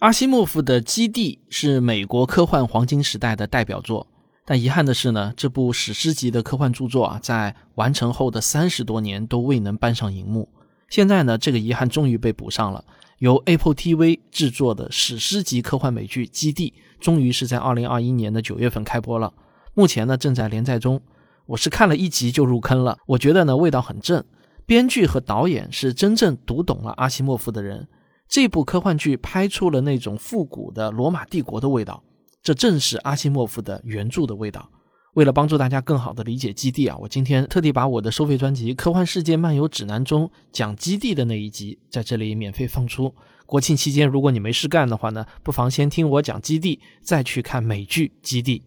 [0.00, 4.06] 阿西莫夫的《基地》是美国科幻黄金时代的代表作，
[4.46, 10.48] 但遗憾的是呢，这部史诗级的科幻著作啊，在完成后的三十多年都未能搬上荧幕。
[10.88, 12.82] 现在呢，这个遗憾终于被补上了。
[13.18, 16.72] 由 Apple TV 制作的史诗级科幻美剧《基地》，
[17.04, 19.30] 终于是在二零二一年的九月份开播了。
[19.74, 20.98] 目前呢，正在连载中。
[21.44, 24.24] 我是看了一集就入坑了，我觉得呢，味道很正。
[24.64, 27.86] 编剧和导演是真正读懂了阿西莫夫的人。
[28.30, 32.00] 这部科幻剧拍出了那种复古的罗马帝国的味道，
[32.44, 34.70] 这正是阿西莫夫的原著的味道。
[35.14, 43.12] 为了帮助大家更好的理解基地啊，我今天特地把我的收费专辑《科幻世界漫游指南》中讲基地的那一集在这里免费放出。
[43.46, 48.62] 国庆期间，如果你没事干的话呢，不妨先听我讲基地，再去看美剧《基地》。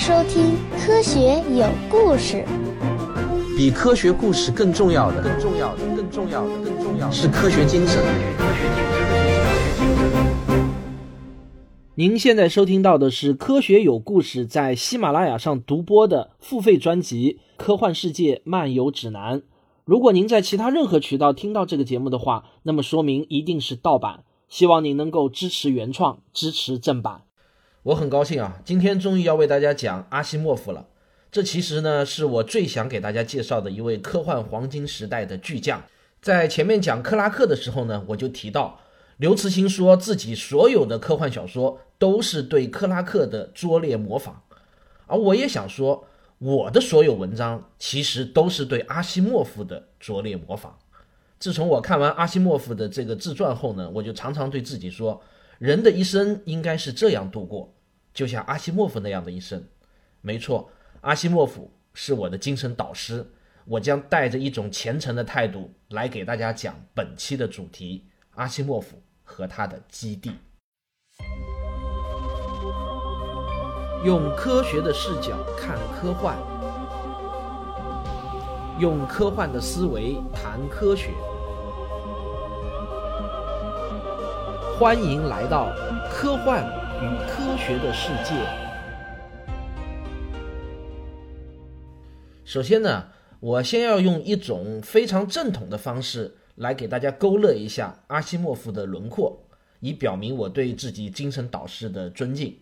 [0.00, 2.42] 收听《科学有故事》。
[3.54, 8.02] 比科学故事更重要的，更重要的，更重要的，更重要的是科学精神。
[11.96, 19.40] 您现在收听到的是《科学有故事》在喜马拉雅上独播的付费专辑《科幻世界漫游指南》。
[19.84, 24.24] 如果您在其他任何渠道听到这个节目的话，那么说明一定是盗版。
[24.48, 27.24] 希望您能够支持原创，支持正版。
[27.82, 30.86] 我很高兴啊，今天终于要为大家讲阿西莫夫了。
[31.32, 35.82] 这其实呢，是我最想给大家介绍的一位科幻黄金时代的巨匠。
[36.20, 38.78] 在前面讲克拉克的时候呢，我就提到
[39.16, 44.34] 刘慈欣说自己所有的科幻小说都是对克拉克的拙劣模仿，
[45.06, 46.04] 而我也想说，
[46.38, 50.78] 我的所有文章其实都是对阿西莫夫的拙劣模仿。
[51.38, 55.22] 自从我看完阿西莫夫的这个自传后呢，我就常常对自己说，
[55.60, 57.70] 人的一生应该是这样度过，
[58.14, 59.62] 就像阿西莫夫那样的一生。
[60.22, 60.70] 没错。
[61.02, 63.30] 阿西莫夫是我的精神导师，
[63.66, 70.32] 我将带着一种虔诚的态度来给大家讲本期的主题：阿西莫夫和他的基地。
[74.02, 76.38] 用科学的视角看科幻，
[78.78, 81.10] 用科幻的思维谈科学。
[84.80, 85.76] 欢迎来到
[86.10, 86.64] 科幻
[87.02, 88.32] 与科学的世界。
[92.46, 93.08] 首先呢，
[93.40, 99.42] 我先要用一种非常正统的方式来给大家勾勒一下阿西莫夫的轮廓，
[99.80, 102.58] 以表明我对自己精神导师的尊敬。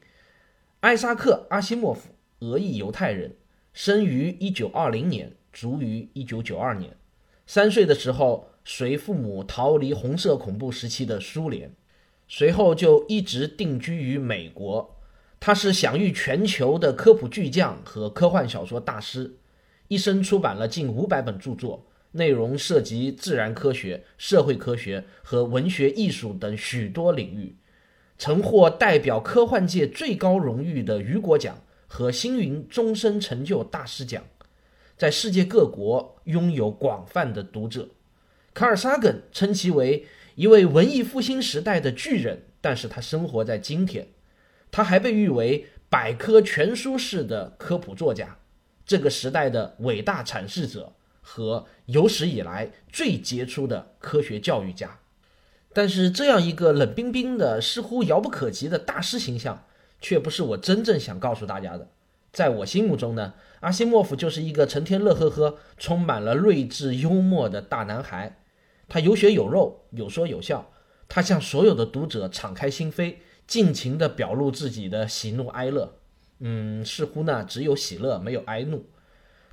[0.80, 2.08] 艾萨克·阿西莫夫，
[2.40, 3.36] 俄裔犹太人，
[3.72, 6.96] 生于1920年，卒于1992年。
[7.46, 11.72] 三岁的时候，随父母逃离红色恐怖时期的苏联，
[12.28, 14.96] 随后就一直定居于美国。
[15.40, 19.36] 他是享誉全球的科普巨匠和科幻小说大师。
[19.88, 27.56] 一生出版了近五百本著作，内容涉及自然科学、社会科学和文学艺术等许多领域，
[28.18, 34.22] 曾获代表科幻界最高荣誉的雨果奖和星云终身成就大师奖，
[34.98, 37.88] 在世界各国拥有广泛的读者。
[38.52, 40.04] 卡尔萨根称其为
[40.38, 44.06] 一位文艺复兴时代的巨人，但是他生活在今天。
[44.70, 48.38] 他还被誉为百科全书式的科普作家。
[48.86, 55.00] 这个时代的伟大阐释者和有史以来最杰出的科学教育家，
[55.72, 59.64] 但是这样一个冷冰冰的、似乎遥不可及的大师形象，
[60.00, 61.88] 却不是我真正想告诉大家的。
[62.30, 68.38] 在我心目中呢，阿西莫夫就是一个成天乐呵呵、充满了睿智幽默的大男孩。
[68.88, 70.70] 他有血有肉，有说有笑。
[71.08, 73.16] 他向所有的读者敞开心扉，
[73.46, 75.98] 尽情地表露自己的喜怒哀乐。
[76.40, 78.86] 嗯，似乎呢只有喜乐没有哀怒。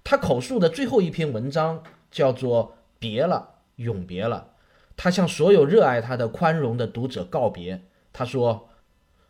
[0.03, 2.69] 他口述的最后一篇文章叫做
[3.00, 4.51] 《别了，永别了》。
[4.95, 7.85] 他向所有热爱他的宽容的读者告别。
[8.13, 8.69] 他说：“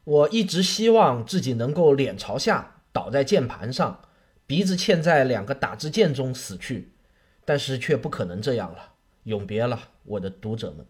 [0.03, 4.01] 我一直希望自己能够脸朝下倒在键盘上，
[4.45, 6.93] 鼻子嵌在两个打字键中死去，
[7.45, 8.93] 但是却不可能这样了。
[9.23, 10.85] 永别了，我的读者们。”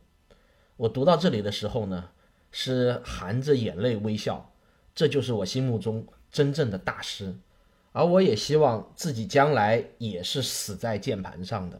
[0.78, 2.10] 我读到这里的时候呢，
[2.52, 4.52] 是含着眼泪微笑。
[4.94, 6.06] 这就是我心目中。
[6.32, 7.34] 真正的大师，
[7.94, 11.80] 而我也希望自己将来也是死在键盘上的。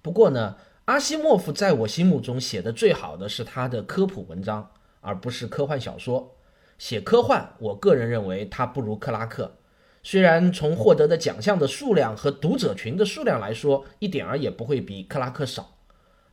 [0.00, 0.56] 不过呢，
[0.86, 4.70] 阿西莫夫在我心目中写的最好的是他的科普文章，
[5.02, 6.34] 而不是科幻小说。
[6.78, 9.54] 写科幻，我个人认为他不如克拉克。
[10.02, 15.73] 虽然从获得的奖项的数量和读者群的数量来说，一点儿也不会比克拉克少。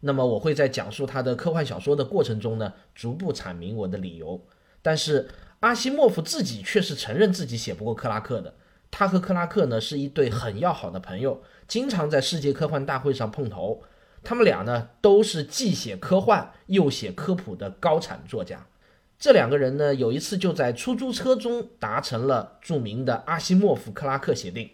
[0.01, 4.45] 那么我会在讲述他的科幻小说的过程中呢，逐步阐明我的理由。
[4.81, 5.29] 但是。
[5.61, 8.55] 阿西莫夫自己却是承认自己写不过克拉克的，
[8.89, 13.83] 他和克拉克呢是一对很要好的朋友，经常在世界科幻大会上碰头。
[14.23, 18.65] 他们俩呢都是既写科幻又写科普的高产作家。
[19.19, 24.67] 这两个人呢有一次就在出租车中达成了著名的阿西莫夫克拉克协定。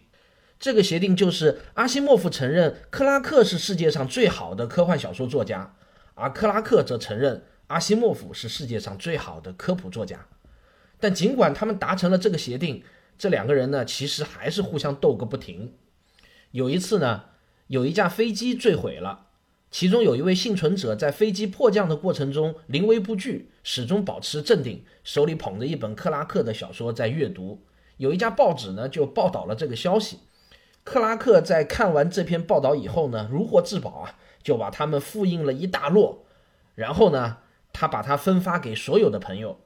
[0.60, 5.76] 这个协定就是阿西莫夫承认克拉克是世界上最好的科幻小说作家，
[6.16, 10.26] 而克拉克则承认阿西莫夫是世界上最好的科普作家。
[11.00, 12.84] 但尽管他们达成了这个协定，
[13.20, 15.74] 这两个人呢其实还是互相斗个不停。
[16.50, 17.26] 有一次呢，
[17.68, 19.28] 有一架飞机坠毁了，
[19.70, 27.64] 其中有一位幸存者在飞机迫降的过程中临危不惧，始终保持镇定，手里捧着一本克拉克的小说在阅读。
[27.98, 30.18] 有一家报纸呢就报道了这个消息。
[30.90, 36.20] 克拉克在看完这篇报道以后呢，如获至宝啊，就把它们复印了一大摞，
[36.76, 37.40] 然后呢，
[37.74, 39.60] 他把它分发给所有的朋友。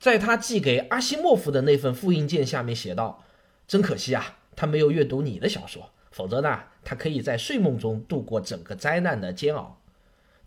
[0.00, 3.22] 在他寄给阿西莫夫的那份复印件下面写道
[3.68, 9.78] ：“真可惜啊，他没有阅读你的小说，否则呢，他可以在睡梦中度过整个灾难的煎熬。”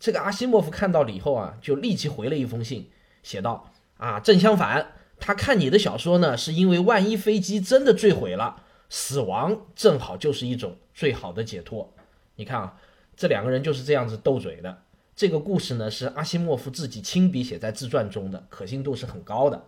[0.00, 2.90] 这个阿西莫夫看到了以后啊，就立即回了一封信，
[3.22, 11.92] 写道：“啊，正相反，他看你的小说呢，是因为万一飞机真的坠毁了。”死亡正好就是一种最好的解脱。
[12.36, 12.80] 你看啊，
[13.16, 14.82] 这两个人就是这样子斗嘴的。
[15.14, 19.64] 这个故事呢是阿西莫夫自己亲笔写在自传中的，可信度是很高的。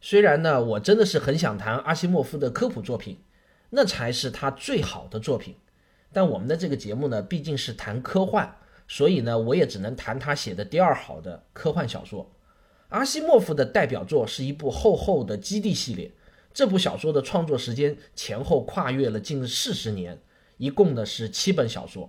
[0.00, 3.18] 虽然呢，我真的是很想谈阿西莫夫的科普作品，
[3.70, 5.56] 那才是他最好的作品。
[6.12, 8.56] 但我们的这个节目呢，毕竟是谈科幻，
[8.86, 12.30] 所以呢，我也只能谈他写的第二好的科幻小说。
[12.90, 16.12] 阿西莫夫的代表作是一部厚厚的《基地》系列。
[16.54, 20.22] 这部小说的创作时间前后跨越了近四十年，
[20.56, 22.08] 一共呢是七本小说。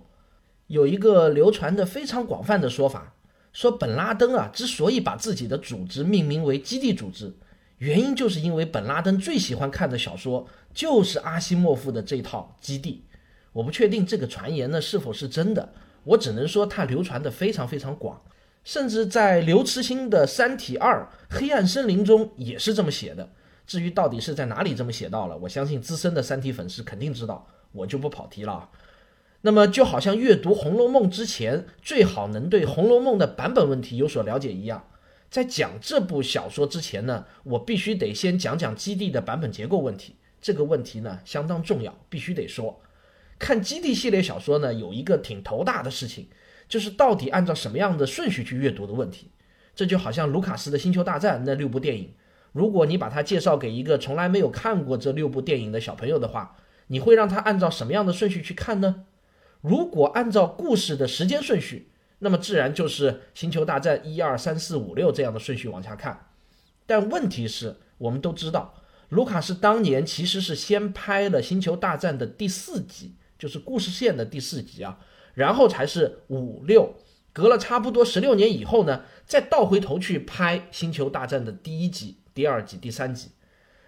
[0.68, 3.16] 有一个流传的非常广泛的说法，
[3.52, 7.34] 说本拉登啊之所以把自己的组织命名为基地组织，
[7.78, 13.04] 原因就是因为本拉登最喜欢看的小说就是阿西莫夫的这套基地。
[13.52, 15.72] 我不确定这个传言呢是否是真的，
[16.04, 18.22] 我只能说它流传的非常非常广，
[18.62, 23.28] 甚至在刘慈欣的《三体二：黑暗森林》中也是这么写的。
[23.66, 28.70] 至于到底是在哪里这么写到了，我相信资深的三体粉丝肯定知道，我就不跑题了。
[29.42, 34.88] 那么就好像阅读《红楼梦》之前最好能对《红楼梦》的版本问题有所了解一样，
[35.30, 40.16] 在讲这部小说之前呢，我必须得先讲讲基地的版本结构问题。
[40.40, 42.80] 这个问题呢相当重要，必须得说。
[43.38, 46.28] 看基地系列小说呢，有一个挺头大的事情，
[46.68, 49.30] 就是到底按照什么样的顺序去阅读的问题。
[49.74, 52.14] 这就好像卢卡斯的《星球大战》那六部电影。
[52.56, 56.56] 如果你把它介绍给一个从来没有看过这六部电影的小朋友的话，
[56.86, 59.04] 你会让他按照什么样的顺序去看呢？
[59.60, 66.28] 如果按照故事的时间顺序，那么自然就是《星球大战》一二三四五六这样的顺序往下看。
[66.86, 68.76] 但问题是，我们都知道，
[69.10, 74.98] 卢卡斯当年其实是先拍了《星球大战》的第四集，就是故事线的第四集啊，
[75.34, 76.94] 然后才是五六，
[77.34, 82.16] 隔了差不多十六年以后呢，再倒回头去拍《星球大战》的第一集。
[82.36, 83.30] 第二集、第三集，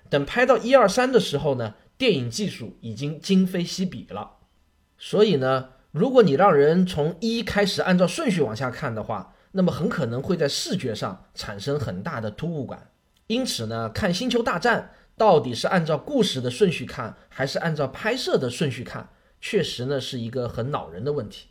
[0.08, 4.36] 等拍到一二三的时候呢，电影技术已经今非昔比了。
[4.96, 12.90] 所以呢，如果你让人从一开始按照顺序往下看的话，那么很可能会在视觉上产生很大的突兀感。
[13.26, 19.10] 因此呢，看《星球大战》到底是按照故事的顺序看，还是按照拍摄的顺序看，
[19.42, 21.48] 确实呢是一个很恼人的问题。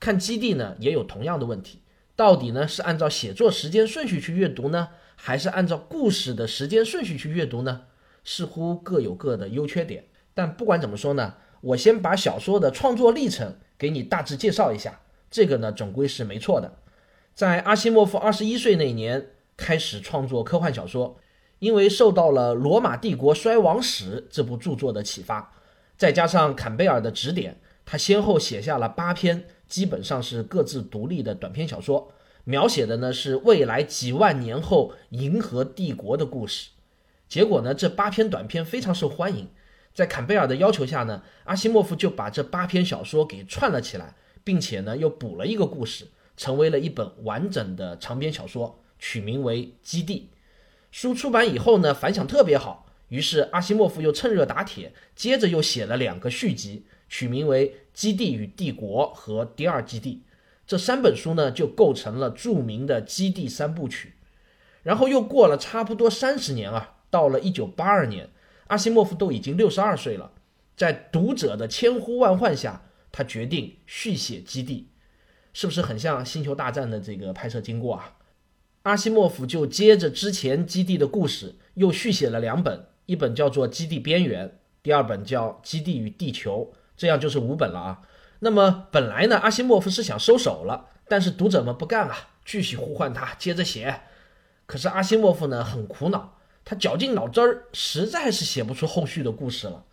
[0.00, 1.82] 看《基地》呢也有同样的问题，
[2.16, 4.88] 到底呢是按照写作时间顺序去阅读呢？
[5.16, 7.82] 还是按照故事的时间顺序去阅读呢？
[8.24, 10.04] 似乎各有各的优缺点。
[10.34, 15.00] 但不管怎么说呢，我先把小说的创作历程给你大致介绍一下。
[15.30, 16.76] 这个呢，总归是没错的。
[17.34, 21.18] 在阿西莫夫二十一岁那年开始创作科幻小说，
[21.58, 25.52] 因为受到了《罗马帝国衰亡史》这部著作的启发，
[25.96, 32.12] 再加上坎贝尔的指点，他先后写下了八篇，基本上是各自独立的短篇小说。
[32.44, 36.68] 描写的呢是未来几万年后银河帝国的故事，
[37.26, 39.48] 结果呢这八篇短篇非常受欢迎，
[39.94, 50.28] 在坎贝尔的要求下呢，阿西莫夫就把这八篇小说给串了起来，并且呢又补了一个故事，成为了一本完整的长篇小说，取名为《基地》。
[50.90, 60.22] 书出版以后呢反响特别好，于是阿西莫夫又趁热打铁，接着又写了两个续集，取名为《基地与帝国》和《第二基地》。
[60.66, 64.14] 这三本书呢，就构成了著名的基地三部曲。
[64.82, 68.30] 然后又过了差不多三十年啊，到了一九八二年，
[68.66, 70.32] 阿西莫夫都已经六十二岁了。
[70.76, 74.88] 在读者的千呼万唤下，他决定续写基地，
[75.52, 78.16] 是不是很像《星球大战》的这个拍摄经过啊？
[78.82, 84.48] 阿西莫夫就接着之前基地的故事，又续写了两本，一本叫做《基地边缘》，
[84.82, 88.02] 第二本叫《基地与地球》，这样就是五本了啊。
[88.44, 94.02] 那么本来呢，阿西莫夫是想收手了，但是读者们不干啊，继续呼唤他接着写。
[94.66, 99.86] 可是阿西莫夫呢很苦恼，他绞尽脑汁儿，实在是写不出后续的故事了。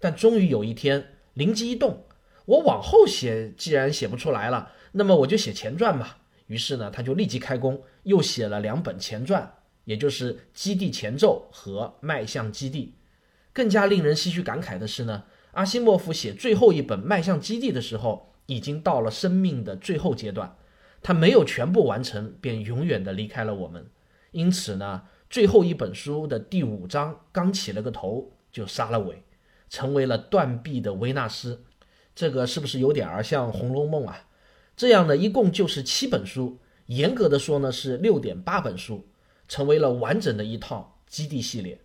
[0.00, 2.04] 但终于有一天灵机一动，
[2.44, 6.18] 我往后写既然写不出来了，那么我就写前传吧。
[6.48, 9.48] 于是呢，他就立即开工，又写了两本前传，
[9.84, 12.96] 也就是《基地前奏》和《迈向基地》。
[13.52, 15.22] 更加令人唏嘘感慨的是呢。
[15.52, 20.56] 阿西莫夫写最后一本《迈向基地》的时候，已经到了生命的最后阶段，
[21.02, 23.86] 他没有全部完成，便永远的离开了我们。
[24.30, 29.22] 因此呢，最后一本书的第五章刚起了个头，就杀了尾，
[29.68, 31.64] 成为了断臂的维纳斯。
[32.14, 34.26] 这个是不是有点儿像《红楼梦》啊？
[34.74, 39.06] 这样呢，一共就是七本书，严格的说呢是六点八本书，
[39.46, 41.82] 成为了完整的一套基地系列。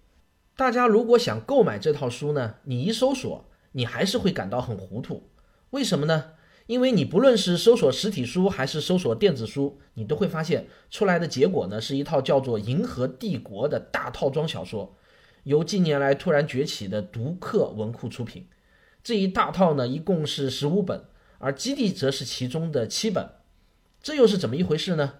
[0.56, 3.44] 大家如果想购买这套书呢，你一搜索。
[3.78, 5.30] 你还是会感到很糊涂，
[5.70, 6.32] 为什么呢？
[6.66, 14.98] 因为你不论是搜索实体书还是搜索电子书，你都会发现出来的结果呢，是一套叫做《银河帝国》的大套装小说，
[15.44, 18.48] 由近年来突然崛起的读客文库出品。
[19.04, 21.06] 这一大套呢，一共是十五本，
[21.38, 23.30] 而《基地》则是其中的七本。
[24.02, 25.14] 这又是怎么一回事呢？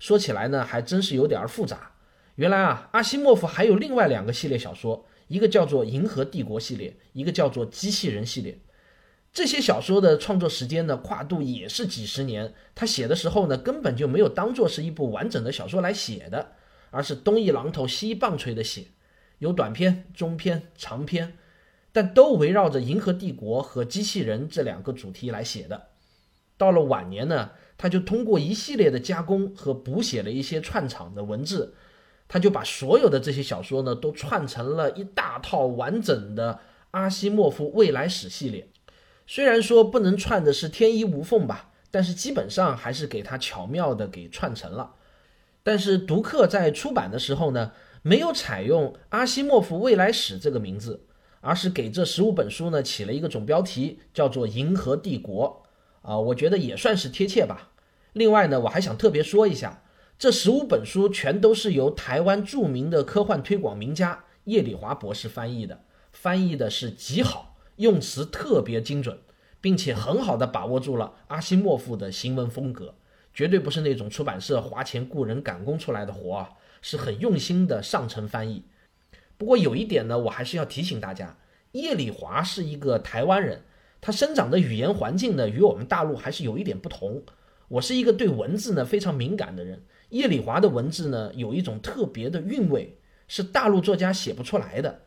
[0.00, 1.92] 说起来呢，还真是有点复杂。
[2.34, 5.06] 原来啊，阿西莫夫还有另外两个系列小说。
[5.30, 8.58] 一个叫做《银河帝国》系列，一个叫做《机器人》系列。
[9.32, 12.52] 这些小说的创作时间呢，跨度也是几十年。
[12.74, 16.54] 他写的时候呢，根本就没有当做是一部完整的小说来写的，
[16.90, 18.86] 而是东一榔头西一棒槌的写，
[19.38, 21.34] 有短篇、中篇、长篇，
[21.92, 25.90] 但都围绕着银河帝国和机器人这两个主题来写的。
[26.58, 31.76] 到了晚年呢，他就通过一系列的加工和补写了一些串场的文字。
[32.32, 36.60] 他就把所有的这些小说呢，都串成了一大套完整的
[36.92, 38.68] 阿西莫夫未来史系列。
[39.26, 44.94] 虽然说不能串的是天衣无缝吧，但是基本上还是给他巧妙的给串成了。
[45.64, 47.72] 但是读客在出版的时候呢，
[48.02, 51.06] 没有采用阿西莫夫未来史这个名字，
[51.40, 55.64] 而是给这十五本书呢起了一个总标题，叫做《银河帝国》
[56.08, 57.72] 啊，我觉得也算是贴切吧。
[58.12, 59.82] 另外呢，我还想特别说一下。
[60.20, 69.18] 这十五本书全都是由台湾著名的科幻推广名家叶礼华博士翻译的，翻译的是极好，用词特别精准，
[69.62, 72.96] 并且很好的把握住了阿西莫夫的行文风格，
[73.32, 76.50] 绝对不是那种出版社花钱雇人赶工出来的活啊，
[76.82, 78.64] 是很用心的上乘翻译。
[79.38, 81.38] 不过有一点呢，我还是要提醒大家，
[81.72, 83.62] 叶礼华是一个台湾人，
[84.02, 87.22] 他生长的语言环境呢，与我们大陆还是有一点不同。
[87.68, 89.84] 我是一个对文字呢非常敏感的人。
[90.10, 95.00] 叶礼华的文字呢，有一种特别的韵味，是大陆作家写不出来的，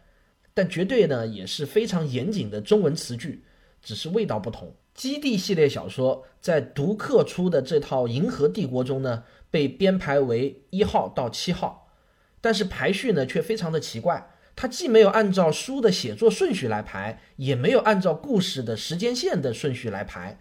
[0.54, 3.44] 但绝对呢也是非常严谨的中文词句，
[3.82, 4.74] 只是味道不同。
[4.94, 11.92] 基地系列小说在读客出的这套《银河帝国》中呢，被编排为一号到七号，
[12.40, 20.40] 但是排序呢却非常的奇怪，它既没有按照书的写作顺序来排，也没有按照故事的时间线的顺序来排。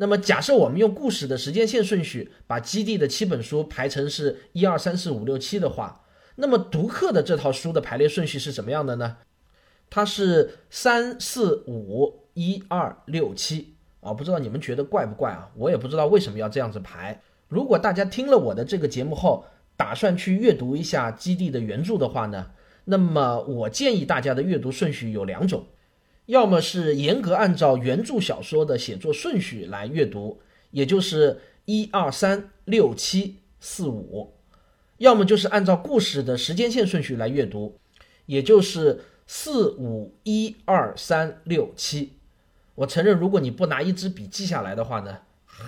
[0.00, 6.04] 那么，假设我们用故事的时间线顺序把基地的七本书排成是一二三四五六七的话，
[6.36, 9.16] 那么读客的这套书的排列顺序是怎么样的呢？
[9.90, 15.50] 它是三四五一二六七啊，不知道你们觉得怪不怪啊？
[15.56, 17.20] 我也不知道为什么要这样子排。
[17.48, 19.44] 如果大家听了我的这个节目后，
[19.76, 22.52] 打算去阅读一下基地的原著的话呢，
[22.84, 25.66] 那么我建议大家的阅读顺序有两种。
[26.28, 30.42] 要么是严格按照原著小说的写作顺序来阅读，
[30.72, 34.34] 也就是一二三六七四五；
[34.98, 37.78] 要么就是按照故事的时间线顺序来阅读，
[38.26, 42.12] 也就是四五一二三六七。
[42.74, 45.20] 我承认，如果你不拿一支笔记下来的话呢，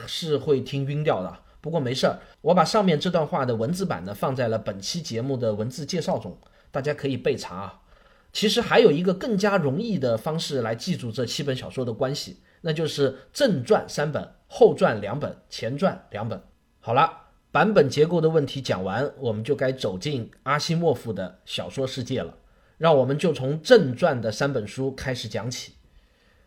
[0.06, 1.38] 是会听晕掉的。
[1.62, 6.36] 不过没事儿，我把上面这段话的文字版呢放在了本期节目的文字介绍中，
[6.70, 7.80] 大家可以备查啊。
[8.32, 16.40] 其实还有一个更加容易的方式来记住这七本小说的关系，那就是正传三本，后传两本，前传两本。
[16.78, 17.10] 好了，
[17.50, 22.34] 版本结构的问题讲完，我们就该走进阿西莫夫的小说世界了。
[22.78, 25.74] 让我们就从正传的三本书开始讲起。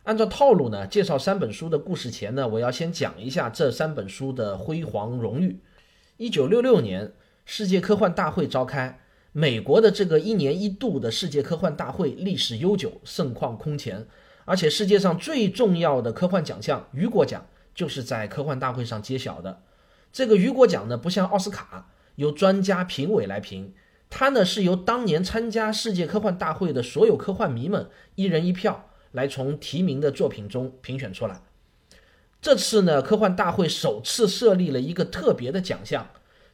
[0.04, 5.60] 按照套路呢，介绍三本书的故事前呢，我要先讲一下这三本书的辉煌荣誉。
[6.18, 7.14] 一九六六年，
[7.46, 9.00] 世界科幻大会召开。
[9.36, 14.06] 美国的这个一年一度的世界科幻大会历史悠久，盛况空前，
[14.46, 19.64] 而且世界上最重要的科幻奖项雨果奖就是在科幻大会上揭晓的。
[20.12, 23.74] 这个雨果奖呢，不像奥斯卡由专家评委来评，
[24.08, 31.42] 它呢是由当年参加世界科幻大会的所有科幻迷们一人一票来从提名的作品中评选出来。
[32.40, 36.08] 这次呢，科幻大会首次设立了一个特别的奖项，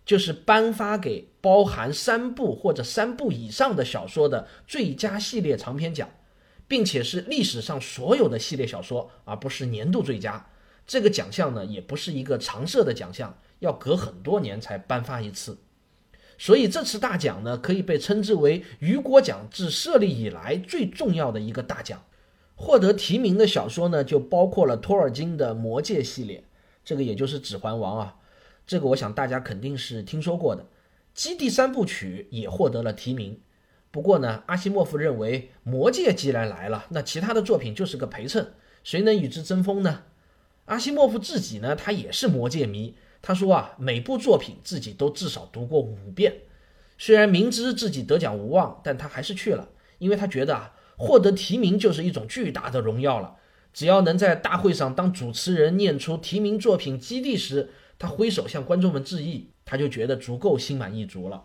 [0.10, 6.10] 就是颁发给包含三部或者三部以上的小说的最佳系列长篇奖，
[6.68, 10.48] 并且是历史上所有的系列小说，而不是年度最佳。
[10.88, 15.60] 这个奖项呢，也不是一个常设的奖项，要隔很多年才颁发一次。
[16.40, 22.04] 所以这次大奖呢，可以被称之为雨果奖自设立以来最重要的一个大奖。
[22.56, 26.44] 获得提名的小说呢，就包括了托尔金的《魔戒》系列，
[26.84, 28.16] 这个也就是《指环王》啊，
[28.70, 30.62] 这个我想大家肯定是听说过的。
[31.16, 33.40] 《基地》三部曲也获得了提名。
[33.90, 40.04] 不过呢，阿西莫夫认为，《魔戒》既然来了，那其他的作品就是个陪衬，谁能与之争锋呢？
[40.66, 46.42] 阿西莫夫自己呢，他也是《魔戒》迷，他说啊，每部作品自己都至少读过五遍。
[47.00, 50.76] 虽然明知自己得奖无望，但他还是去了，因为他觉得啊。
[50.96, 53.38] 获得提名就是一种巨大的荣耀了。
[53.74, 61.44] 只要能在大会上当主持人念出提名作品《基地》时，他挥手向观众们致意，他就觉得足够心满意足了。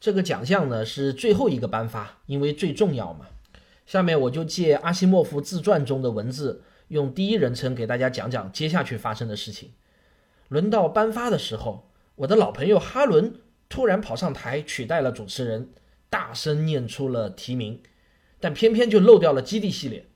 [0.00, 3.26] 这个奖项呢是最后一个颁发，因为最重要嘛。
[3.84, 9.72] 下面我就借阿西莫夫自传中的文字，用第一人称给大家讲讲接下去发生的事情。
[10.48, 13.34] 轮到颁发的时候，我的老朋友哈伦
[13.68, 15.70] 突然跑上台取代了主持人，
[16.08, 17.82] 大声念出了提名。
[18.38, 20.06] 但偏偏就漏掉了基地系列，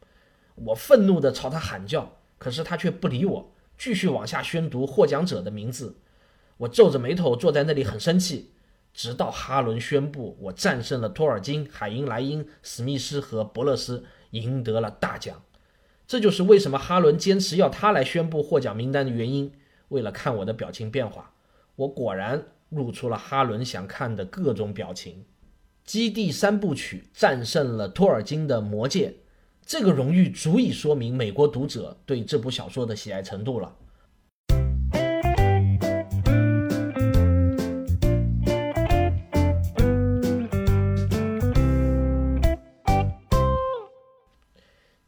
[0.54, 3.49] 我愤怒地朝他喊叫，可是他却不理我，
[3.80, 5.96] 继续往下宣读获奖者的名字。
[6.58, 8.50] 我皱着眉头坐在那里很生气，
[8.92, 15.42] 直到哈伦宣布我战胜了托尔金、海因莱因、史密斯和伯勒斯，赢得了大奖。
[16.06, 19.50] 这就是为什么哈伦坚持要他来宣布获奖名单的原因。
[19.88, 21.32] 为了看我的表情变化，
[21.76, 25.24] 我果然露出了哈伦想看的各种表情。
[25.86, 29.08] 基地三部曲战胜了托尔金的《魔戒》，
[29.72, 33.72] 这个荣誉足以说明美国读者对这部小说的喜爱程度了。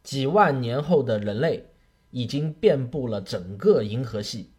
[0.01, 1.65] 几万年后的人类
[2.11, 4.53] 已经遍布了整个银河系，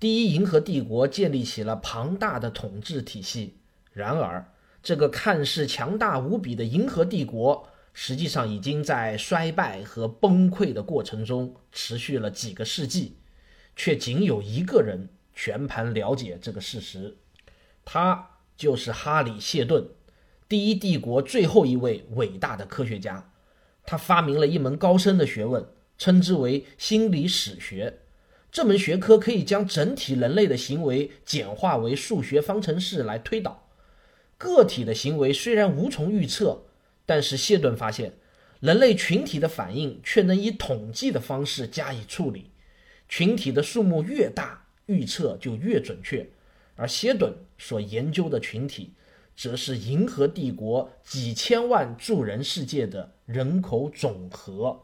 [0.00, 3.60] 第一银河帝国建立起了庞大的统治体系。
[3.92, 13.16] 然而，这个看似强大无比的银河帝国，实际上已经在衰败和崩溃的过程中持续了几个世纪，
[13.76, 17.16] 却仅有一个人全盘了解这个事实，
[17.84, 19.88] 他就是哈里·谢顿，
[20.48, 23.30] 第一帝国最后一位伟大的科学家。
[23.86, 28.00] 他发明了一门高深的学问，称之为心理史学。
[28.50, 33.68] 这门学科可以将整体人类的行为简化为数学方程式来推导。
[34.38, 36.63] 个体的行为虽然无从预测，
[37.06, 38.14] 但是谢顿发现，
[38.60, 42.50] 人类群体的反应却能以统计的方式加以处理。
[43.08, 46.26] 群体的数目越大，预测就越准确。
[46.76, 48.94] 而谢顿所研究的群体，
[49.36, 54.80] 则是银河帝国几千万住人世界的人口总和。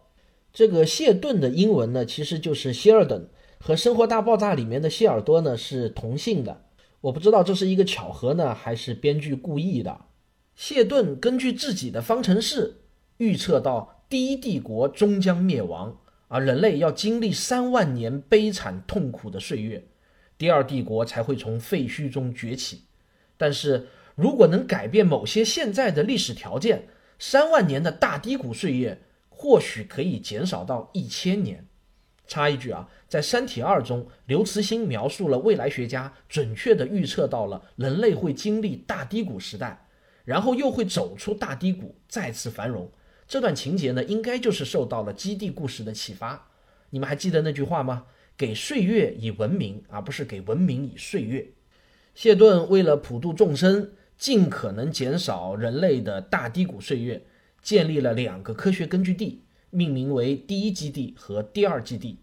[0.52, 3.28] 这个谢顿的英文呢，其实就是希尔顿，
[3.59, 6.64] 和《生活大爆炸》里面的谢尔多呢是同姓的。
[7.00, 10.00] 我不知道这是一个巧合呢，还是编剧故意的。
[10.62, 12.83] 谢顿根据自己的方程式
[13.16, 19.83] 预测到，第一帝国终将灭亡，而人类要经历三万年悲惨痛苦的岁月，
[20.37, 22.83] 第二帝国才会从废墟中崛起。
[23.38, 31.66] 但是如果能改变某些现在的历史条件，三万年的大低谷岁月或许可以减少到一千年。
[32.27, 39.87] 插一句啊，在《三体二》中，刘慈欣描述了未来学家准确地预测到了人类会经历大低谷时代，
[40.24, 42.90] 然后又会走出大低谷，再次繁荣。
[43.26, 46.48] 这段情节呢，应该就是受到了基地故事的启发。
[46.90, 48.06] 你们还记得那句话吗？
[48.37, 51.48] 给岁月以文明，而不是给文明以岁月。
[52.14, 57.22] 谢顿为了普度众生，尽可能减少人类的大低谷岁月，
[57.62, 59.42] 建立了两个科学根据地。
[59.72, 62.18] 命名为第一基地和第二基地，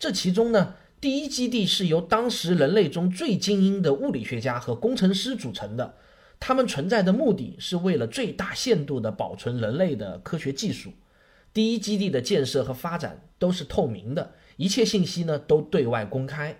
[0.00, 5.94] 这其中呢，第一基地是由当时人类中最精英的物理学家和工程师组成的，
[6.40, 10.92] 他们存在的目的是为了最大限度地保存人类的科学技术。
[11.52, 16.56] 第一基地的建设和发展都是透明的，一切信息呢都对外公开，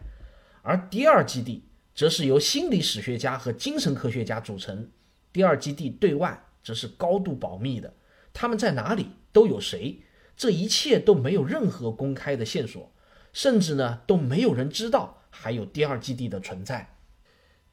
[0.62, 1.64] 而第二基地
[1.94, 4.90] 则是由心理史学家和精神科学家组成，
[5.32, 7.94] 第二基地对外则是高度保密的，
[8.32, 10.02] 他们在哪里都有谁。
[10.36, 12.92] 这一切都没有任何公开的线索，
[13.32, 16.94] 甚至呢都没有人知道还有第二基地的存在。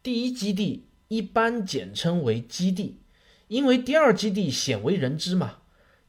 [0.02, 3.00] 第一基地一般简称为基地，
[3.48, 5.60] 因为第二基地鲜为人知嘛，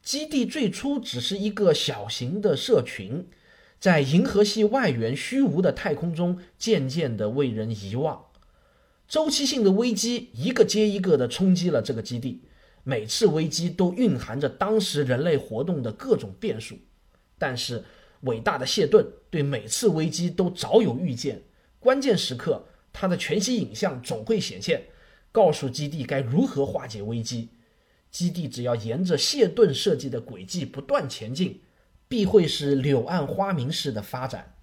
[0.01, 3.27] 基地最初只是一个小型的社群，
[3.79, 8.25] 在银河系外缘虚无的太空中渐渐地为人遗忘。
[9.07, 12.41] 周期性的危机一个接一个地冲击了这个基地，
[12.83, 16.77] 每次危机都蕴含着当时人类活动的各种变数。
[17.37, 17.83] 但是，
[18.21, 21.43] 伟大的谢顿对每次危机都早有预见，
[21.79, 22.65] 关键时刻
[22.99, 24.85] 他的全息影像总会显现。
[25.31, 27.49] 告诉基地该如何化解危机，
[28.09, 31.61] 基地只要沿着谢顿设计的轨迹不断前进，
[32.07, 34.55] 必会是柳暗花明式的发展。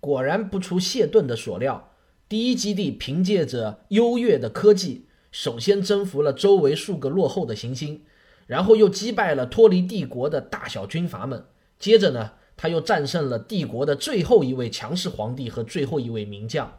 [0.00, 1.92] 果然不出谢顿的所料，
[2.28, 8.02] 第一基地凭借着优越的科技，首先征服了周围数个落后的行星，
[8.48, 11.44] 然后又击败了脱离帝国的大小军阀们。
[11.78, 16.76] 接着呢，他又战胜了帝国的最后一位强势皇帝和最后一位名将。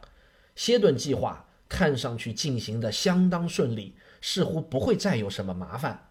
[0.58, 1.46] 谢顿计划。
[1.70, 6.08] 看上去进行的相当顺利，似乎不会再有什么麻烦。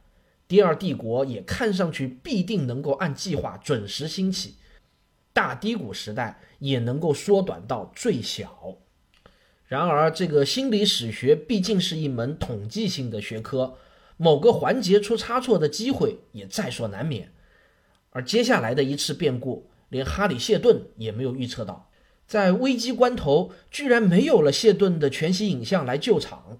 [0.48, 4.54] 第二帝国也看上去必定能够按计划准时兴起，
[5.34, 8.78] 大低谷时代也能够缩短到最小。
[9.66, 13.78] 然而，这个心理史学毕竟是一门统计性的学科，
[14.18, 17.34] 某个环节出差错的机会也在所难免。
[18.12, 21.90] 而接下来的一次变故，连哈里谢顿也没有预测到。
[22.28, 26.60] 在危机关头，居然没有了谢顿的全息影像来救场。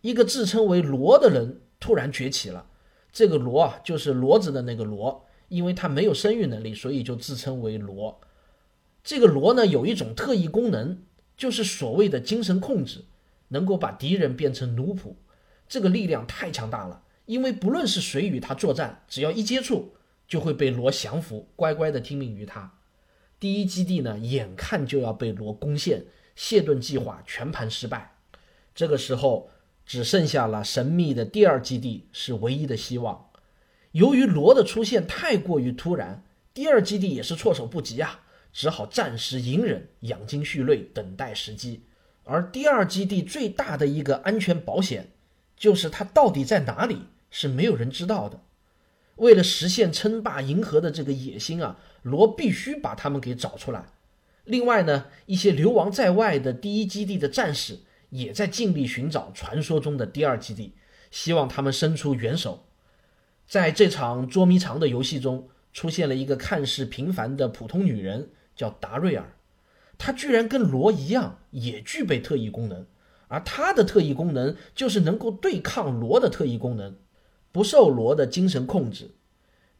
[0.00, 2.66] 一个自称为罗的人突然崛起了。
[3.12, 8.20] 这个罗啊，就是骡子的那个罗，因为他没有生育能力，所以就自称为罗。
[9.02, 10.98] 这个罗呢，有一种特异功能，
[11.36, 13.04] 就是所谓的精神控制，
[13.48, 15.14] 能够把敌人变成奴仆。
[15.68, 19.94] 这个力量太强大了，因为不论是谁与他作战，只要一接触，
[20.28, 22.72] 就会被罗降服，乖乖的听命于他。
[23.38, 28.16] 第一基地呢，眼看就要被罗攻陷，谢顿计划全盘失败。
[28.74, 29.50] 这个时候，
[29.84, 33.30] 只剩下了神秘的第二基地是唯一的希望。
[33.92, 38.20] 由于罗的出现太过于突然，第二基地也是措手不及啊，
[38.52, 41.82] 只好暂时隐忍，养精蓄锐，等待时机。
[42.24, 45.12] 而第二基地最大的一个安全保险，
[45.56, 48.40] 就是它到底在哪里，是没有人知道的。
[49.16, 53.84] 为了实现称霸银河的这个野心啊，罗必须把他们给找出来。
[54.44, 60.74] 另外呢，一些流亡在外的第一基地的战士也在尽力寻找传说中的第二基地，
[61.10, 62.64] 希望他们伸出援手。
[63.46, 69.36] 在这场捉迷藏的游戏中，出现了一个看似平凡的普通女人，叫达瑞尔。
[69.98, 72.86] 她居然跟罗一样，也具备特异功能，
[73.28, 76.96] 而她的特异功能就是能够对抗罗的特异功能。
[77.56, 79.12] 不受罗的精神控制，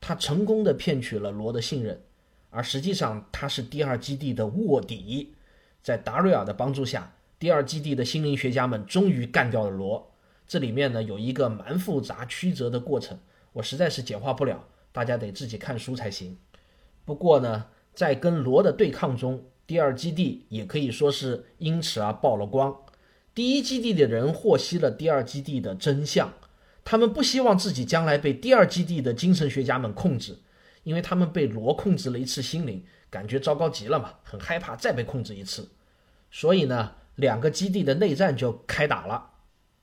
[0.01, 2.01] 他成功的骗取了罗的信任，
[2.49, 5.35] 而实际上他是第二基地的卧底。
[5.83, 10.11] 在达瑞尔的帮助下，第二基地的心灵学家们终于干掉了罗。
[10.49, 13.19] 这里面呢有一个蛮复杂曲折的过程，
[13.53, 16.39] 我实在是简化不了，大家得自己看书才行。
[17.05, 22.75] 不过呢，在跟罗的对抗中，第二基地也可以说是因此而曝了光。
[23.35, 26.33] 第一基地的人获悉了第二基地的真相。
[26.88, 30.38] 他们不希望自己将来被第二基地的精神学家们控制，
[30.85, 35.68] 因为他们被罗控制了一次心灵，感觉糟糕极了嘛，很害怕再被控制一次。
[36.31, 39.31] 所以呢，两个基地的内战就开打了。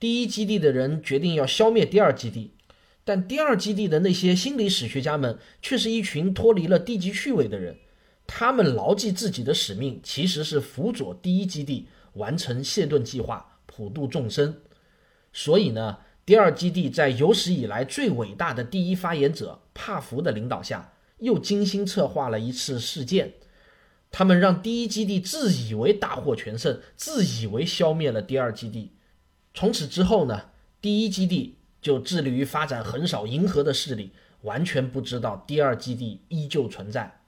[0.00, 2.54] 第一基地的人决定要消灭第二基地，
[3.04, 7.76] 但第二基地的那些心理史学家们却是一群脱离了低级趣味的人。
[8.26, 14.62] 他们牢记自己的使命，其实是辅佐第一基地完成谢顿计划，普度众生。
[15.34, 15.98] 所以呢。
[16.26, 23.34] 第二基地在有史以来最伟大的第一发言者帕福的领导下，又精心策划了一次事件。
[24.10, 28.92] 他们让第一基地自以为大获全胜，自以为消灭了第二基地。
[29.52, 37.20] 从此之后呢，第一基地就致力于发展横扫银河的势力，完全不知道第二基地依旧存在。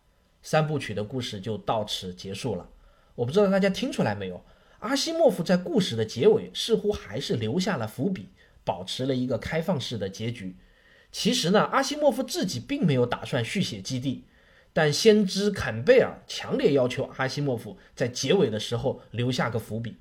[0.42, 2.68] 三部曲的故事就到此结束了。
[3.16, 4.42] 我不知道大家听出来没有？
[4.78, 8.28] 阿西莫夫在故事的结尾似乎还是留下了伏笔。
[8.66, 10.56] 保持了一个开放式的结局。
[11.10, 14.24] 其实呢，阿西莫夫自己并没有打算续写《基地》，
[14.74, 19.96] 但先知坎贝尔强烈要求阿西莫夫在结尾的时候留下个伏笔。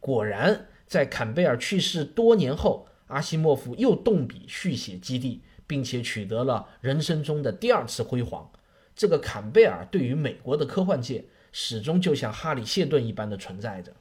[0.00, 8.50] 果然，在坎贝尔去世多年后，阿西莫夫又动笔续写《基地》，并且取得了人生中的第二次辉煌。
[8.94, 13.94] 这个坎贝尔对于美国的科幻界始终就像哈里谢顿一般的存在着。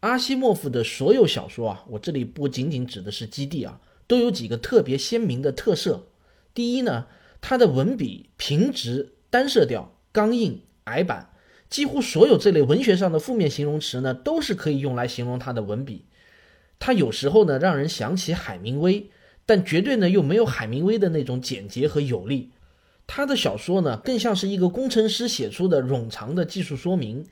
[0.00, 6.06] 阿西莫夫的所有小说啊，我这里不仅仅指的是《基地》啊，都有几个特别鲜明的特色。
[6.54, 7.06] 第一呢，
[7.40, 11.30] 他的文笔平直、单色调、刚硬、矮板，
[11.68, 16.06] 几乎所有这类文学上的负面形容词呢，都是可以用来形容他的文笔。
[16.78, 19.10] 他有时候呢，让人想起海明威，
[19.44, 22.52] 但绝对呢又没有海明威的那种简洁和有力。
[23.06, 27.26] 他的小说呢更像是一个工程师写出的冗长的技术说明，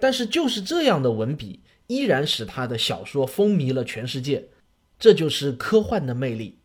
[0.00, 4.50] 但是就是这样的文笔，依然使他的小说风靡了全世界。
[4.98, 6.60] 这就是科幻的魅力。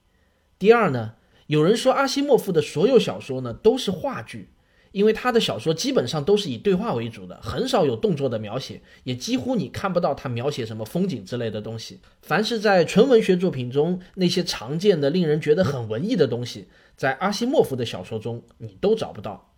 [0.59, 1.15] 第二呢，
[1.47, 4.51] 有人说阿西莫夫的所有小说呢都是话剧。
[4.93, 11.99] 因为他的小说基本上都是以对话为主的，很少有动作的描写，也几乎你看不到他描写什么风景之类的东西。
[12.21, 19.55] 凡是在纯文学作品中那些常见的、令人觉得很文艺的东西，在阿西莫夫的小说中你都找不到。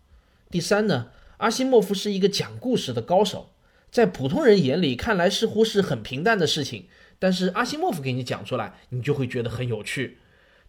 [0.50, 3.55] 第三呢，阿西莫夫是一个讲故事的高手，
[3.96, 10.18] 在普通人眼里看来似乎是很平淡的事情，但是阿西莫夫给你讲出来，你就会觉得很有趣。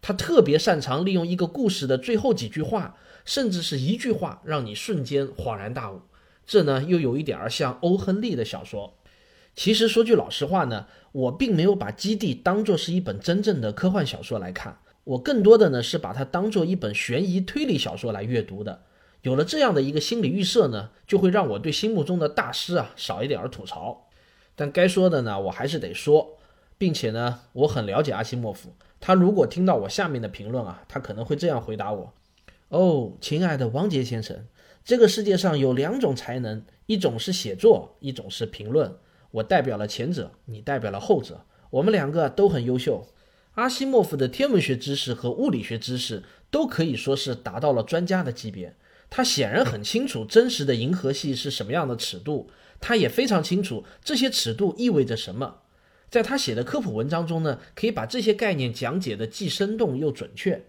[0.00, 2.96] 他特别擅长利用一个故事的最后几句话。
[3.24, 6.02] 甚至是一句话让你瞬间恍然大悟，
[6.46, 8.96] 这呢又有一点儿像欧亨利的小说。
[9.56, 18.84] 其实说句老实话呢，我并没有把《基地》当作是一本真正的科幻小说来看，我更多的呢是把它当做一本悬疑推理小说来阅读的。
[19.26, 24.06] 有了这样的一个心理预设呢，就会让我对心目中的大师啊少一点儿吐槽。
[24.54, 26.38] 但该说的呢，我还是得说，
[26.78, 32.14] 并且呢，我很了解阿西莫夫，他如果听到我下面的评论啊，他可能会这样回答我。
[32.68, 34.46] 哦，亲爱的王杰先生，
[34.84, 38.94] 这个世界上有两种才能，一种是写作，一种是评论。
[39.32, 41.44] 我代表了前者，你代表了后者。
[41.70, 43.08] 我们两个都很优秀。
[43.56, 48.76] 阿西莫夫的天文学知识和物理学知识都可以说是达到了专家的级别。
[49.08, 55.60] 他显然很清楚真实的银河系是什么样的尺度，他也非常清楚这些尺度意味着什么。
[56.08, 60.64] 在他写的科普文章中呢，可以把这些概念讲解的既生动又准确。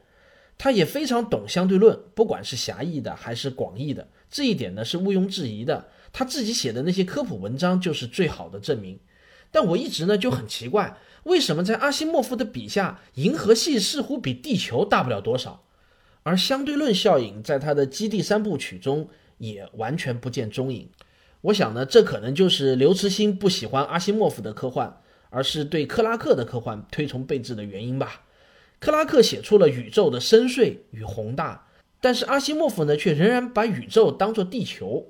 [0.58, 5.90] 他也非常懂相对论，不管是狭义的还是广义的，这一点呢是毋庸置疑的。
[6.12, 9.00] 他自己写的那些科普文章就是最好的证明。
[9.52, 15.64] 但我一直呢就很奇怪，为什么在阿西莫夫的笔下，银河系似乎比地球大不了多少，
[16.24, 20.90] 而相对论效应在他的基地三部曲中也完全不见踪影？
[21.42, 28.24] 我想呢，这可能就是刘慈欣不喜欢阿西莫夫的科幻，而是对克拉克的科幻推崇备至的原因吧。
[28.80, 31.68] 克拉克写出了宇宙的深邃与宏大，
[32.02, 35.08] 但是阿西莫夫呢，却仍然把宇宙当作地球，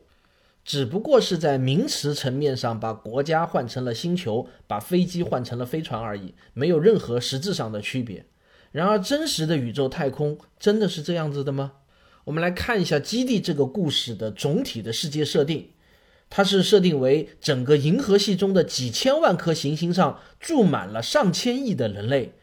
[0.64, 8.26] 只不过是在名词层面上把国家换成了星球，把飞机换成了飞船而已，没有任何实质上的区别。
[8.72, 11.74] 然而，真实的宇宙太空真的是这样子的吗？
[12.26, 15.70] 我们来看一下《基地》这个故事的总体的世界设定，
[16.30, 22.34] 它是设定为整个银河系中的几千万颗行星上住满了上千亿的人类。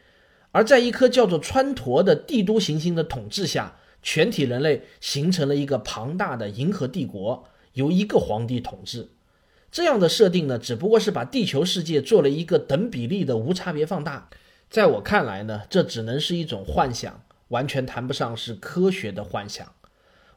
[0.51, 9.09] 而在一颗叫做川陀的帝都行星的统治下，全体人类形成了一个庞大的银河帝国，由一个皇帝统治。
[9.71, 14.29] 这样的设定呢，只不过是把地球世界做了一个等比例的无差别放大。
[14.69, 19.71] 在我看来呢，这只能是一种幻想，完全谈不上是科学的幻想。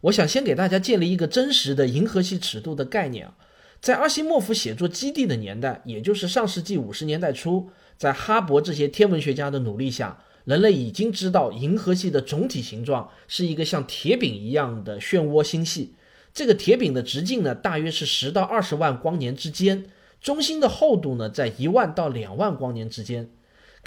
[0.02, 3.34] 我想先给大家建立一个真实的银河系尺度的概念啊，
[3.80, 7.70] 在阿西莫夫写作《基地》的年代，也就是上世纪五十年代初。
[7.96, 15.96] 在哈勃这些天文学家的努力下，人类已经知道银河系的总体形状是一个像铁饼一样的漩涡星系。
[16.32, 19.86] 这个铁饼的直径呢，大约是十到二十万光年之间，
[20.20, 23.30] 中心的厚度呢，在一万到两万光年之间。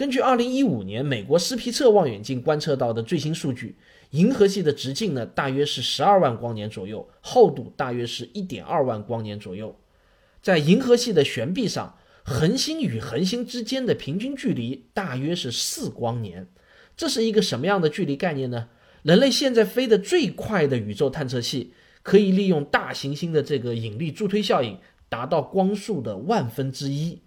[0.02, 3.76] 根据二零一五年美国斯皮策望远镜观测到的最新数据，
[4.10, 9.76] 银河系的直径呢，大约是十二万光年左右，厚度大约是一点二万光年左右。
[10.42, 11.96] 在银河系的悬臂上。
[12.24, 16.48] 恒星与恒星之间的平均距离大约是四光年，
[16.96, 18.70] 这是一个什么样的距离概念呢？
[19.02, 24.78] 人类现在飞得最快的宇宙探测器，可以利用大行星的这个引力助推效应，
[25.10, 27.20] 达到光速的万分之一。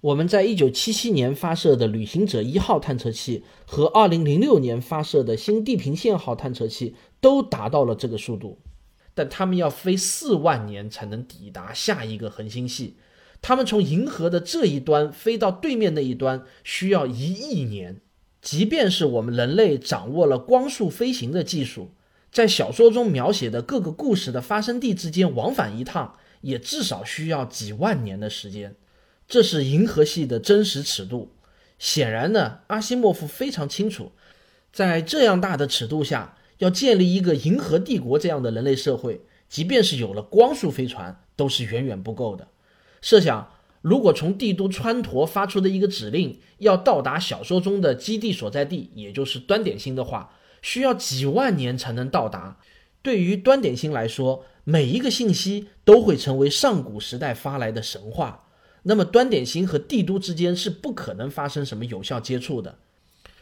[0.00, 8.58] 我们在一九七七年发射的旅行者一号探测器和二零零六年发射的新地平线号探测器都达到了这个速度，
[9.12, 12.94] 但它们要飞四万年才能抵达下一个恒星系。
[13.42, 18.00] 他们从银河的这一端飞到对面那一端需要一亿年，
[18.40, 21.90] 即便是我们人类掌握了光速飞行的技术，
[22.30, 28.76] 在小说中描写的各个故事的发生地之间往返一趟，也至少需要几万年的时间。
[29.28, 31.32] 这是银河系的真实尺度。
[31.78, 34.10] 显然呢，阿西莫夫非常清楚，
[34.72, 42.48] 在这样大的尺度下，要建立一个银河帝国这样的人类社会，即便是有了光速飞船，都是远远不够的。
[43.00, 52.58] 设想，如果从帝都川陀发出的一个指令要到达小说中的基地所在地，也就是端点星的话，需要几万年才能到达。
[53.02, 58.47] 对于端点星来说，每一个信息都会成为上古时代发来的神话。
[58.84, 62.78] 那么，端点星和帝都之间是不可能发生什么有效接触的。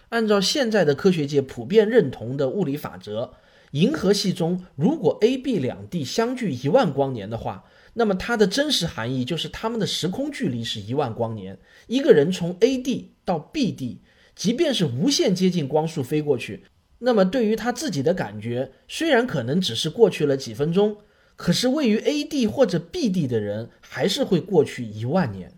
[0.09, 3.35] 按照现在的科学界普遍认同的物理法则，
[3.73, 11.59] 银河系中如果 A、B 两地相距一万光年的话，那么它的真实含义就是它们的时空距离是一万光年。
[11.87, 14.03] 一个人从 A 地到 B 地，
[14.35, 16.65] 即便是无限接近光速飞过去，
[16.99, 20.99] 那么对于他自己的感觉，虽然可能只是过去了几分钟，
[21.37, 25.53] 可是位于 A 地或者 B 地的人还是会过去一万年。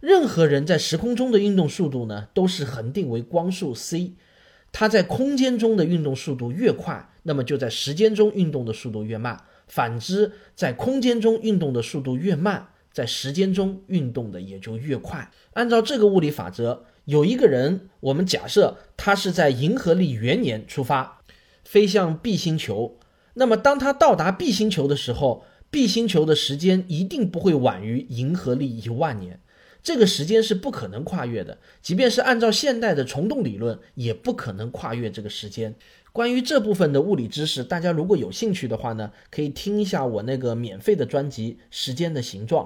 [0.00, 4.12] 任何人在时空中的运动速度呢，都是恒定为光速 c。
[4.70, 9.42] 它在空间中的运动速度越快，那么就在时间中运动的速度越慢。
[9.66, 15.32] 反之，在空间中运动的速度越慢，在时间中运动的也就越快。
[15.54, 21.22] 按照这个物理法则，有一个人，我们假设他是在银河历元年出发，
[21.64, 22.98] 飞向 B 星球。
[23.38, 29.40] 那么当他到达 B 星球的时候，B 星球的时间一定不会晚于银河历一万年。
[29.82, 35.74] 这个时间是不可能跨越的，即便是按照现代的虫洞理论，也不可能跨越这个时间。
[36.12, 42.64] 关于这部分的物理知识，大家如果有兴趣的话呢，可以听一下我那个免费的专辑《时间的形状》，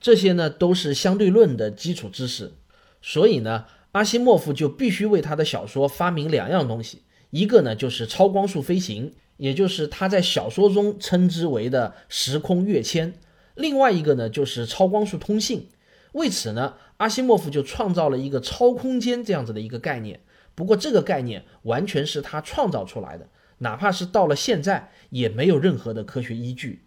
[0.00, 2.54] 这些呢都是相对论的基础知识。
[3.02, 13.12] 所以呢，阿西莫夫就必须为他的小说发明两样东西，一个呢就是超光速飞行，也就是他在小说中称之为的时空跃迁；
[13.54, 15.68] 另外一个呢就是超光速通信。
[16.12, 20.20] 为此呢，阿西莫夫就创造了一个超空间这样子的一个概念。
[20.54, 26.84] 不过这个概念完全是他创造出来的，哪怕是到了现在也没有任何的科学依据。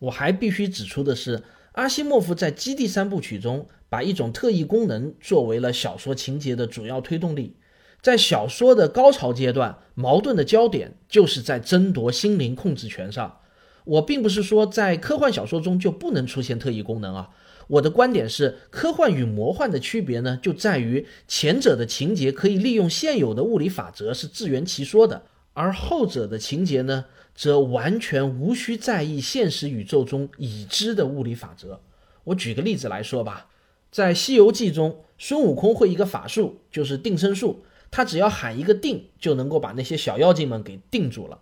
[0.00, 7.54] 我还必须指出的是，阿西莫夫在《基地》三部曲中把一种特异功能作为了小说情节的主要推动力。
[8.02, 13.38] 在小说的高潮阶段，矛盾的焦点就是在争夺心灵控制权上。
[13.84, 17.30] 我并不是说在科幻小说中就不能出现特异功能啊。
[17.68, 27.04] 我的观点是，科幻与魔幻的区别呢，就在于前者的情节可以利用现有的物理法则是自圆其说的，而后者的情节呢，
[27.36, 31.80] 则完全无需在意现实宇宙中已知的物理法则。
[32.24, 33.46] 我举个例子来说吧，
[33.92, 41.38] 在《西游记》中，孙悟空会一个法术，就是定身术，他只要喊一个“定”，就能够把那些小妖精们给定住了。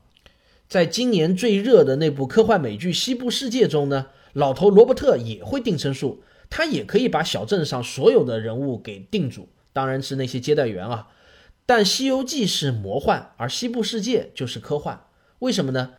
[0.68, 4.08] 在今年最热的那部科幻美剧《西部世界》中呢。
[4.32, 11.08] 老头罗伯特也会定身术，他也可以把小镇上所有的人物给定住，当然是那些接待员啊。
[11.66, 15.04] 但《西游记》是魔幻，而《西部世界》就是科幻。
[15.40, 15.94] 为什么呢？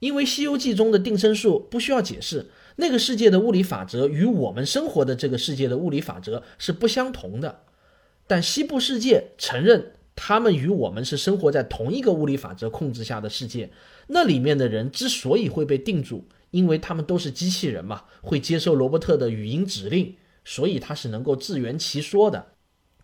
[0.00, 7.60] 因为《西游记》中的定身术不需要解释，那个世界的物理法则与我们生活的这个世界的物理法则是不相同的。
[8.28, 13.70] 但《西部世界》承认他们与我们是生活在同一个物理法则控制下的世界，
[14.06, 16.24] 那里面的人之所以会被定住。
[16.50, 20.14] 因为他们都是机器人嘛，会接受罗伯特的语音指令，
[20.46, 22.46] 所以他是能够自圆其说的。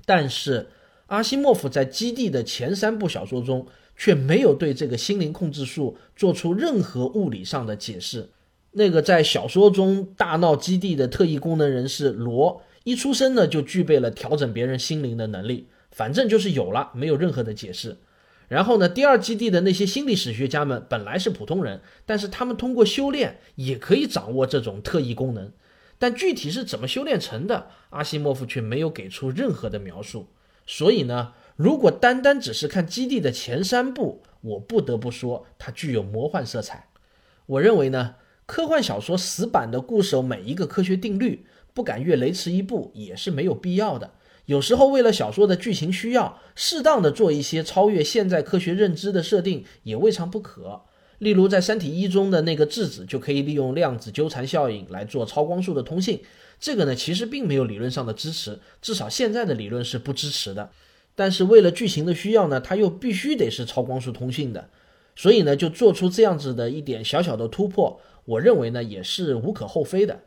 [0.07, 0.69] 但是
[1.09, 3.67] 阿西莫夫在《基地》的前三部小说中
[3.99, 8.31] 却没有对这个心灵控制术做出任何物理上的解释。
[8.73, 17.99] 那个在小说中大闹基地的特异功能人士罗，一出生呢就具备了调整别人心灵的能力，反正就是有了，没有任何的解释。
[18.47, 18.89] 然后呢？
[18.89, 25.51] 第二基地的那些心理史学家们本来是普通人，但是他们通过修炼也可以掌握这种特异功能，
[25.99, 30.29] 但具体是怎么修炼成的，阿西莫夫却没有给出任何的描述。
[30.67, 36.89] 所以呢，如果单单只是看基地的前三部，我不得不说它具有魔幻色彩。
[37.47, 44.13] 我认为呢，科幻小说死板的固守每一个科学定律，不敢越雷池一步，也是没有必要的。
[44.47, 50.83] 有时候为了小说的剧情需要，适当的做一些超越现在科学认知的设定也未尝不可。
[51.19, 56.23] 例如在《三体一》中的那个质子就可以利用量子纠缠效应来做超光速的通信，
[56.61, 60.71] 这个呢其实并没有理论上的支持，至少现在的理论是不支持的。
[61.15, 64.69] 但是为了剧情的需要呢，它又必须得是超光速通信的，
[65.17, 70.21] 所以呢就做出这样子的一点小小的突破，我认为呢也是无可厚非的。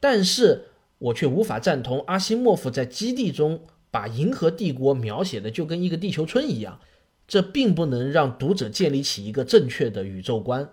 [0.00, 0.66] 但是。
[0.98, 6.80] 我却无法赞同阿西莫夫在《基地》中把银河帝国描写的就跟一个地球村一样，
[7.28, 10.70] 这并不能让读者建立起一个正确的宇宙观。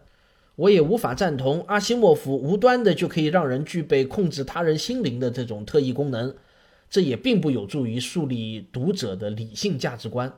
[0.55, 6.35] 我也无法赞同阿西莫夫无端的就可以让人具备控制他人心灵的这种特异功能，
[6.89, 10.31] 这也并不有助于树立读者的理性价值观。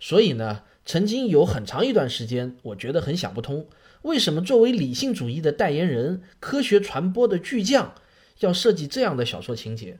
[0.00, 3.66] 所以呢，曾经有很长一段时间，我觉得很想不通，
[4.02, 7.94] 为什么作为理性主义的代言人、科学传播的巨匠。
[8.40, 9.98] 要设计这样的小说情节，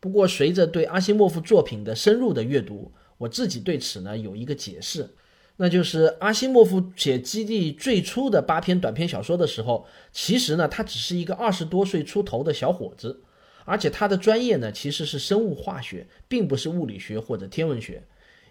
[0.00, 5.10] 不过随着对阿西莫夫作品的深入的阅读，我自己对此呢有一个解释，
[5.56, 13.20] 那就是阿西莫夫写《基地》最初的八篇短篇小说的时候，其实呢他只是一个二十多岁出头的小伙子，
[13.64, 18.02] 而且他的专业呢其实是生物化学，并不是物理学或者天文学。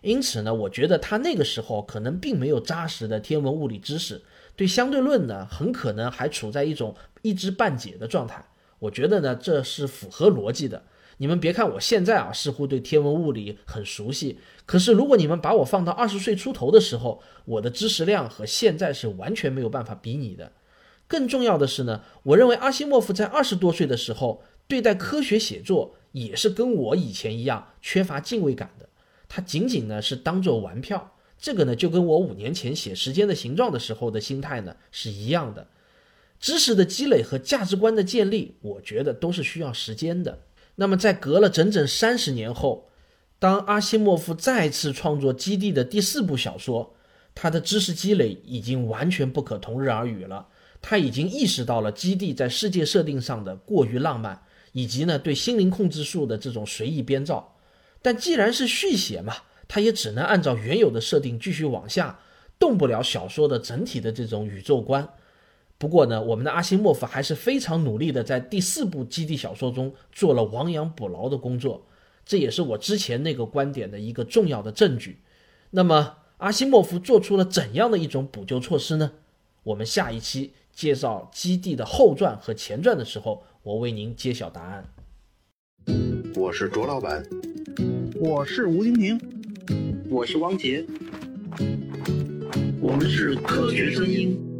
[0.01, 4.21] 因此呢，我觉得他那个时候可能并没有扎实的天文物理知识，
[4.55, 8.43] 对相对论呢，很可能还处在一种一知半解的状态。
[8.81, 10.83] 我觉得呢，这是符合逻辑的。
[11.17, 20.51] 你们别看我现在啊，似乎对天文物理很熟悉，可是如果你们把我放到二十岁出头的时候，我的知识量和现在是完全没有办法比拟的。
[21.07, 28.89] 更重要的是呢，我认为阿西莫夫在二十多岁的时候对待科学写作也是跟我以前一样缺乏敬畏感的。
[29.29, 35.67] 他仅仅呢是当做玩票，这个呢就跟我五年前写《时间的形状》的时候的心态呢是一样的。
[36.41, 40.39] 知识的积累和价值观的建立，我觉得都是需要时间的。
[40.75, 42.89] 那么，在隔了整整三十年后，
[43.37, 46.95] 当阿西莫夫再次创作《基地》的第四部小说，
[47.35, 50.47] 他的知识积累已经完全不可同日而语了。
[50.81, 57.55] 他已经意识到了《基地》在世界设定上的过于浪漫，以及呢对心灵控制术的这种随意编造。
[58.01, 59.35] 但既然是续写嘛，
[59.67, 62.19] 他也只能按照原有的设定继续往下，
[62.57, 65.07] 动不了小说的整体的这种宇宙观。
[65.81, 71.87] 不过呢，我们的阿西莫夫还是非常努力的，在第四部基地小说中做了亡羊补牢的工作，
[72.23, 75.17] 这也是我之前那个观点的一个重要的证据。
[75.71, 79.13] 那么，阿西莫夫做出了怎样的一种补救措施呢？
[79.63, 84.87] 我们下一期介绍基地的后传和前传的时候，我为您揭晓答案。
[86.35, 87.25] 我是卓老板，
[88.19, 89.19] 我是吴婷婷，
[90.11, 90.85] 我是汪杰，
[92.79, 94.50] 我们是科学声音。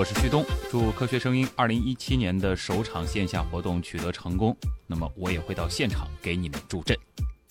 [0.00, 4.56] 我是旭东，祝科学声音二零一七年的首场线下活动取得成功。
[4.86, 6.96] 那么我也会到现场给你们助阵。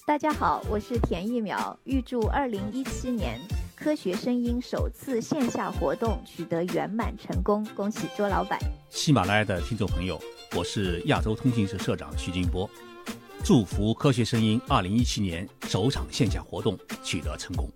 [0.04, 3.39] 大家好，我是田一苗，预祝二零一七年
[3.76, 8.58] 科学声音首次线下活动取得圆满成功，恭喜周老板。
[8.89, 10.20] 喜马拉雅的听众朋友，
[10.58, 12.68] 我是亚洲通讯社社长徐金波，
[13.43, 17.72] 祝福科学声音二零一七年首场线下活动取得成功。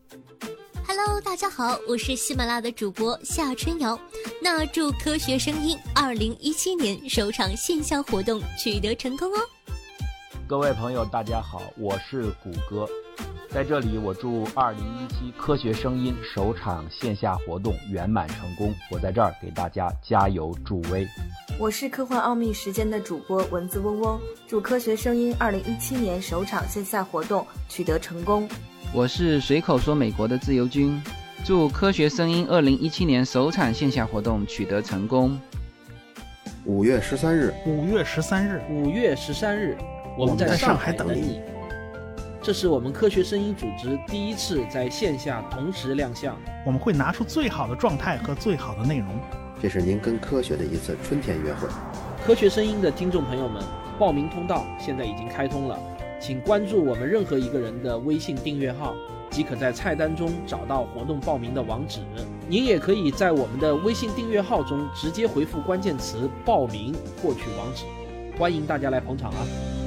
[1.05, 3.99] Hello，大家好，我是喜马拉雅的主播夏春瑶。
[4.41, 9.37] 那祝科学声音二零一七年首场线下活动取得成功哦。
[10.47, 12.87] 各位朋友，大家好，我是谷歌，
[13.49, 18.73] 在这里我祝二零一七科学声音首场线下活动圆满成功。
[18.89, 21.05] 我在这儿给大家加油助威。
[21.59, 28.47] 我是科幻奥秘时间的主播蚊子嗡嗡，祝科学声音二零一七年首场线下活动取得成功。
[28.95, 31.01] 我是随口说美国的自由军，
[31.43, 35.35] 祝科学声音二零一七年首场线下活动取得成功。
[36.63, 39.75] 五月十三日，五月十三日，五月十三日，
[40.15, 41.41] 我们在上海等你。
[42.39, 49.07] 这是我们科学声音组织第一次在线下同时亮相，我们会拿出最好的状态和最好的内容。
[49.59, 51.67] 这是您跟科学的一次春天约会。
[52.23, 53.63] 科学声音的听众朋友们，
[53.97, 55.79] 报名通道现在已经开通了。
[56.26, 58.95] 请关注我们任何一个人的微信订阅号，
[59.30, 61.99] 即可在菜单中找到活动报名的网址。
[62.47, 67.84] 您也可以在我们的微信订阅号中直接回复关键词“报名”获取网址。
[68.39, 69.82] 欢迎大家来捧场啊！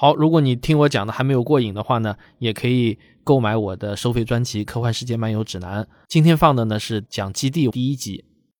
[0.00, 5.82] 好，如果你听我讲的还没有过瘾的话呢，也可以购买我的收费专辑《科幻世界漫游指南》。
[6.06, 8.24] 今天放的呢是讲《基地》第一集。